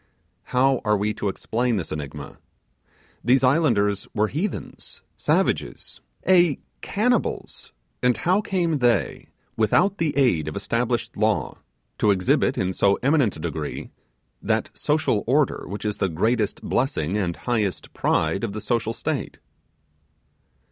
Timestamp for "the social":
18.53-18.93